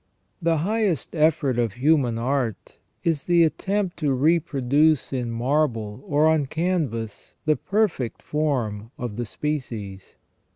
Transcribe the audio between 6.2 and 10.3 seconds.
on canvas the perfect form of the species.